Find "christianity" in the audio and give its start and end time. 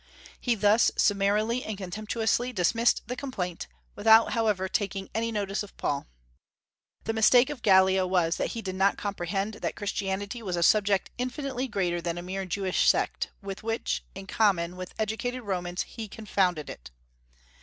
9.75-10.41